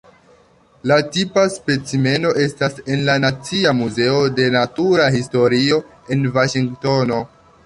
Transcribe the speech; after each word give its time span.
La 0.91 0.95
tipa 1.17 1.43
specimeno 1.55 2.31
estas 2.45 2.81
en 2.95 3.05
la 3.11 3.19
Nacia 3.27 3.75
Muzeo 3.83 4.19
de 4.41 4.49
Natura 4.57 5.09
Historio 5.21 5.83
en 6.17 6.31
Vaŝingtono. 6.41 7.27